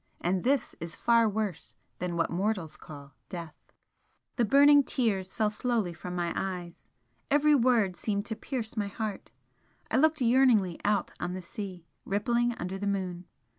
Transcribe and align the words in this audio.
And 0.19 0.43
this 0.43 0.73
is 0.79 0.95
far 0.95 1.29
worse 1.29 1.75
than 1.99 2.15
what 2.15 2.31
mortals 2.31 2.75
call 2.75 3.13
death." 3.29 3.71
The 4.35 4.43
burning 4.43 4.83
tears 4.83 5.31
fell 5.31 5.51
slowly 5.51 5.93
from 5.93 6.15
my 6.15 6.33
eyes 6.35 6.87
every 7.29 7.53
word 7.53 7.95
seemed 7.95 8.25
to 8.25 8.35
pierce 8.35 8.75
my 8.75 8.87
heart 8.87 9.31
I 9.91 9.97
looked 9.97 10.19
yearningly 10.21 10.79
out 10.83 11.11
on 11.19 11.33
the 11.33 11.41
sea, 11.43 11.85
rippling 12.03 12.53
under 12.55 12.79
the 12.79 12.87
moon. 12.87 13.27